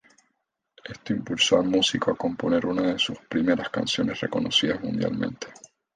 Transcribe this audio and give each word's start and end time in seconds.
Esto 0.83 1.13
impulsó 1.13 1.57
al 1.59 1.67
músico 1.67 2.09
a 2.09 2.17
componer 2.17 2.65
una 2.65 2.91
de 2.91 2.97
sus 2.97 3.19
primeras 3.29 3.69
canciones 3.69 4.19
reconocidas 4.19 4.81
mundialmente. 4.83 5.45